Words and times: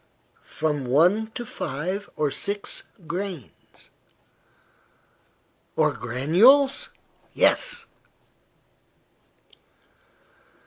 "From 0.47 0.85
one 0.85 1.27
to 1.35 1.45
five 1.45 2.09
or 2.15 2.31
six 2.31 2.81
grains." 3.05 3.91
"Or 5.75 5.91
granules?" 5.93 6.89
"Yes." 7.35 7.85